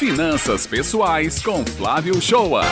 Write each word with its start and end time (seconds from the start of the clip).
Finanças 0.00 0.66
Pessoais 0.66 1.42
com 1.42 1.62
Flávio 1.62 2.18
Shoa. 2.22 2.62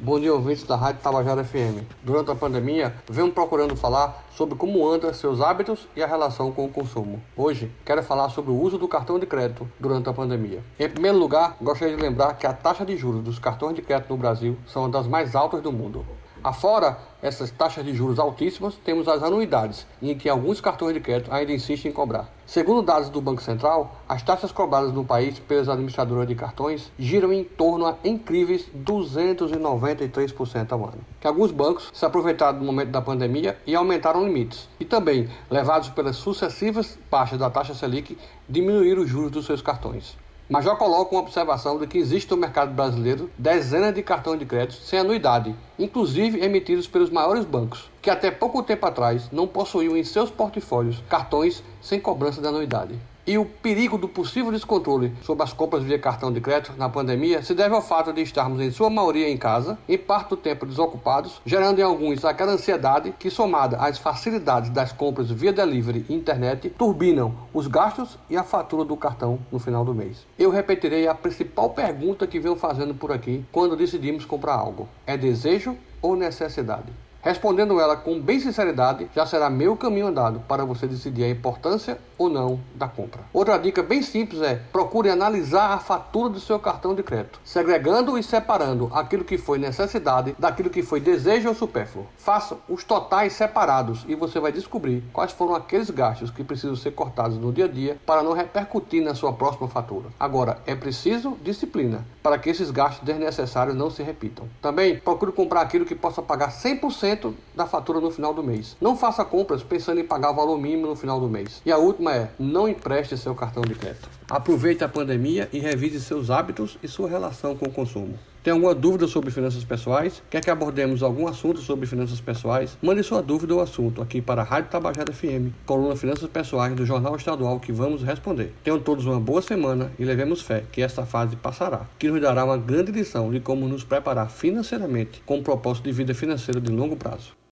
Bom 0.00 0.18
dia, 0.18 0.32
ouvintes 0.32 0.64
da 0.64 0.74
Rádio 0.74 1.02
Tabajara 1.02 1.44
FM. 1.44 1.84
Durante 2.02 2.30
a 2.30 2.34
pandemia, 2.34 2.94
venho 3.10 3.30
procurando 3.30 3.76
falar 3.76 4.24
sobre 4.30 4.54
como 4.54 4.88
andam 4.88 5.12
seus 5.12 5.42
hábitos 5.42 5.86
e 5.94 6.02
a 6.02 6.06
relação 6.06 6.50
com 6.50 6.64
o 6.64 6.70
consumo. 6.70 7.22
Hoje, 7.36 7.70
quero 7.84 8.02
falar 8.02 8.30
sobre 8.30 8.52
o 8.52 8.58
uso 8.58 8.78
do 8.78 8.88
cartão 8.88 9.18
de 9.18 9.26
crédito 9.26 9.68
durante 9.78 10.08
a 10.08 10.14
pandemia. 10.14 10.64
Em 10.80 10.88
primeiro 10.88 11.18
lugar, 11.18 11.58
gostaria 11.60 11.94
de 11.94 12.02
lembrar 12.02 12.32
que 12.38 12.46
a 12.46 12.54
taxa 12.54 12.86
de 12.86 12.96
juros 12.96 13.22
dos 13.22 13.38
cartões 13.38 13.76
de 13.76 13.82
crédito 13.82 14.08
no 14.08 14.16
Brasil 14.16 14.56
são 14.66 14.84
uma 14.84 14.88
das 14.88 15.06
mais 15.06 15.36
altas 15.36 15.60
do 15.60 15.70
mundo. 15.70 16.06
Afora 16.46 16.96
essas 17.20 17.50
taxas 17.50 17.84
de 17.84 17.92
juros 17.92 18.20
altíssimas, 18.20 18.76
temos 18.76 19.08
as 19.08 19.20
anuidades, 19.20 19.84
em 20.00 20.16
que 20.16 20.28
alguns 20.28 20.60
cartões 20.60 20.94
de 20.94 21.00
crédito 21.00 21.34
ainda 21.34 21.50
insistem 21.52 21.90
em 21.90 21.92
cobrar. 21.92 22.28
Segundo 22.46 22.82
dados 22.82 23.08
do 23.08 23.20
Banco 23.20 23.42
Central, 23.42 23.96
as 24.08 24.22
taxas 24.22 24.52
cobradas 24.52 24.92
no 24.92 25.04
país 25.04 25.40
pelas 25.40 25.68
administradoras 25.68 26.28
de 26.28 26.36
cartões 26.36 26.92
giram 26.96 27.32
em 27.32 27.42
torno 27.42 27.84
a 27.84 27.96
incríveis 28.04 28.70
293% 28.78 30.70
ao 30.70 30.84
ano. 30.84 31.04
Que 31.20 31.26
alguns 31.26 31.50
bancos 31.50 31.90
se 31.92 32.06
aproveitaram 32.06 32.60
do 32.60 32.64
momento 32.64 32.90
da 32.90 33.02
pandemia 33.02 33.58
e 33.66 33.74
aumentaram 33.74 34.24
limites. 34.24 34.68
E 34.78 34.84
também, 34.84 35.28
levados 35.50 35.88
pelas 35.88 36.14
sucessivas 36.14 36.96
baixas 37.10 37.40
da 37.40 37.50
taxa 37.50 37.74
Selic, 37.74 38.16
diminuíram 38.48 39.02
os 39.02 39.08
juros 39.08 39.32
dos 39.32 39.46
seus 39.46 39.60
cartões. 39.60 40.16
Mas 40.48 40.64
já 40.64 40.76
coloco 40.76 41.16
uma 41.16 41.22
observação 41.22 41.76
de 41.76 41.88
que 41.88 41.98
existe 41.98 42.30
no 42.30 42.36
mercado 42.36 42.72
brasileiro 42.72 43.28
dezenas 43.36 43.92
de 43.92 44.00
cartões 44.00 44.38
de 44.38 44.46
crédito 44.46 44.80
sem 44.80 45.00
anuidade, 45.00 45.52
inclusive 45.76 46.40
emitidos 46.40 46.86
pelos 46.86 47.10
maiores 47.10 47.44
bancos, 47.44 47.90
que 48.00 48.08
até 48.08 48.30
pouco 48.30 48.62
tempo 48.62 48.86
atrás 48.86 49.28
não 49.32 49.48
possuíam 49.48 49.96
em 49.96 50.04
seus 50.04 50.30
portfólios 50.30 51.02
cartões 51.08 51.64
sem 51.82 51.98
cobrança 51.98 52.40
de 52.40 52.46
anuidade. 52.46 52.96
E 53.26 53.36
o 53.36 53.44
perigo 53.44 53.98
do 53.98 54.06
possível 54.06 54.52
descontrole 54.52 55.12
sobre 55.20 55.42
as 55.42 55.52
compras 55.52 55.82
via 55.82 55.98
cartão 55.98 56.32
de 56.32 56.40
crédito 56.40 56.74
na 56.78 56.88
pandemia 56.88 57.42
se 57.42 57.54
deve 57.54 57.74
ao 57.74 57.82
fato 57.82 58.12
de 58.12 58.22
estarmos 58.22 58.60
em 58.60 58.70
sua 58.70 58.88
maioria 58.88 59.28
em 59.28 59.36
casa, 59.36 59.76
em 59.88 59.98
parte 59.98 60.28
do 60.28 60.36
tempo 60.36 60.64
desocupados, 60.64 61.40
gerando 61.44 61.80
em 61.80 61.82
alguns 61.82 62.24
aquela 62.24 62.52
ansiedade 62.52 63.12
que, 63.18 63.28
somada 63.28 63.78
às 63.78 63.98
facilidades 63.98 64.70
das 64.70 64.92
compras 64.92 65.28
via 65.28 65.52
delivery 65.52 66.06
e 66.08 66.14
internet, 66.14 66.70
turbinam 66.70 67.34
os 67.52 67.66
gastos 67.66 68.16
e 68.30 68.36
a 68.36 68.44
fatura 68.44 68.84
do 68.84 68.96
cartão 68.96 69.40
no 69.50 69.58
final 69.58 69.84
do 69.84 69.92
mês. 69.92 70.24
Eu 70.38 70.50
repetirei 70.50 71.08
a 71.08 71.14
principal 71.14 71.70
pergunta 71.70 72.28
que 72.28 72.38
venho 72.38 72.54
fazendo 72.54 72.94
por 72.94 73.10
aqui 73.10 73.44
quando 73.50 73.76
decidimos 73.76 74.24
comprar 74.24 74.54
algo: 74.54 74.88
é 75.04 75.16
desejo 75.16 75.76
ou 76.00 76.14
necessidade? 76.14 76.92
Respondendo 77.26 77.80
ela 77.80 77.96
com 77.96 78.20
bem 78.20 78.38
sinceridade, 78.38 79.10
já 79.12 79.26
será 79.26 79.50
meu 79.50 79.76
caminho 79.76 80.06
andado 80.06 80.38
para 80.46 80.64
você 80.64 80.86
decidir 80.86 81.24
a 81.24 81.28
importância 81.28 81.98
ou 82.16 82.28
não 82.28 82.60
da 82.72 82.86
compra. 82.86 83.22
Outra 83.32 83.58
dica 83.58 83.82
bem 83.82 84.00
simples 84.00 84.40
é: 84.42 84.62
procure 84.70 85.10
analisar 85.10 85.72
a 85.72 85.78
fatura 85.80 86.30
do 86.30 86.38
seu 86.38 86.56
cartão 86.60 86.94
de 86.94 87.02
crédito, 87.02 87.40
segregando 87.44 88.16
e 88.16 88.22
separando 88.22 88.88
aquilo 88.94 89.24
que 89.24 89.36
foi 89.36 89.58
necessidade 89.58 90.36
daquilo 90.38 90.70
que 90.70 90.84
foi 90.84 91.00
desejo 91.00 91.48
ou 91.48 91.54
supérfluo. 91.56 92.06
Faça 92.16 92.58
os 92.68 92.84
totais 92.84 93.32
separados 93.32 94.04
e 94.06 94.14
você 94.14 94.38
vai 94.38 94.52
descobrir 94.52 95.02
quais 95.12 95.32
foram 95.32 95.56
aqueles 95.56 95.90
gastos 95.90 96.30
que 96.30 96.44
precisam 96.44 96.76
ser 96.76 96.92
cortados 96.92 97.38
no 97.38 97.52
dia 97.52 97.64
a 97.64 97.68
dia 97.68 97.98
para 98.06 98.22
não 98.22 98.34
repercutir 98.34 99.02
na 99.02 99.16
sua 99.16 99.32
próxima 99.32 99.66
fatura. 99.66 100.10
Agora, 100.20 100.58
é 100.64 100.76
preciso 100.76 101.36
disciplina 101.42 102.06
para 102.22 102.38
que 102.38 102.50
esses 102.50 102.70
gastos 102.70 103.04
desnecessários 103.04 103.74
não 103.74 103.90
se 103.90 104.04
repitam. 104.04 104.48
Também 104.62 104.96
procure 104.96 105.32
comprar 105.32 105.62
aquilo 105.62 105.84
que 105.84 105.96
possa 105.96 106.22
pagar 106.22 106.52
100% 106.52 107.15
da 107.54 107.66
fatura 107.66 108.00
no 108.00 108.10
final 108.10 108.34
do 108.34 108.42
mês. 108.42 108.76
Não 108.80 108.96
faça 108.96 109.24
compras 109.24 109.62
pensando 109.62 110.00
em 110.00 110.04
pagar 110.04 110.30
o 110.30 110.34
valor 110.34 110.58
mínimo 110.58 110.86
no 110.86 110.96
final 110.96 111.20
do 111.20 111.28
mês. 111.28 111.62
E 111.64 111.72
a 111.72 111.78
última 111.78 112.14
é: 112.14 112.30
não 112.38 112.68
empreste 112.68 113.16
seu 113.16 113.34
cartão 113.34 113.62
de 113.62 113.74
crédito. 113.74 114.08
Aproveite 114.28 114.84
a 114.84 114.88
pandemia 114.88 115.48
e 115.52 115.58
revise 115.58 116.00
seus 116.00 116.30
hábitos 116.30 116.78
e 116.82 116.88
sua 116.88 117.08
relação 117.08 117.56
com 117.56 117.66
o 117.66 117.72
consumo. 117.72 118.18
Tem 118.46 118.52
alguma 118.52 118.76
dúvida 118.76 119.08
sobre 119.08 119.32
finanças 119.32 119.64
pessoais? 119.64 120.22
Quer 120.30 120.40
que 120.40 120.48
abordemos 120.48 121.02
algum 121.02 121.26
assunto 121.26 121.58
sobre 121.58 121.84
finanças 121.84 122.20
pessoais? 122.20 122.78
Mande 122.80 123.02
sua 123.02 123.20
dúvida 123.20 123.52
ou 123.52 123.60
assunto 123.60 124.00
aqui 124.00 124.22
para 124.22 124.42
a 124.42 124.44
Rádio 124.44 124.70
Tabajara 124.70 125.12
FM, 125.12 125.50
coluna 125.66 125.96
Finanças 125.96 126.30
Pessoais 126.30 126.72
do 126.72 126.86
Jornal 126.86 127.16
Estadual 127.16 127.58
que 127.58 127.72
vamos 127.72 128.04
responder. 128.04 128.54
Tenham 128.62 128.78
todos 128.78 129.04
uma 129.04 129.18
boa 129.18 129.42
semana 129.42 129.90
e 129.98 130.04
levemos 130.04 130.42
fé 130.42 130.62
que 130.70 130.80
esta 130.80 131.04
fase 131.04 131.34
passará, 131.34 131.88
que 131.98 132.08
nos 132.08 132.20
dará 132.20 132.44
uma 132.44 132.56
grande 132.56 132.92
lição 132.92 133.32
de 133.32 133.40
como 133.40 133.66
nos 133.66 133.82
preparar 133.82 134.30
financeiramente 134.30 135.20
com 135.26 135.38
um 135.38 135.42
propósito 135.42 135.86
de 135.86 135.90
vida 135.90 136.14
financeira 136.14 136.60
de 136.60 136.70
longo 136.70 136.94
prazo. 136.94 137.36